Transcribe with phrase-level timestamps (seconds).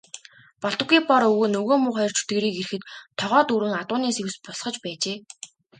[0.65, 2.83] Болдоггүй Бор өвгөн нөгөө муу хоёр чөтгөрийг ирэхэд
[3.19, 5.17] тогоо дүүрэн адууны сэвс буцалгаж байжээ.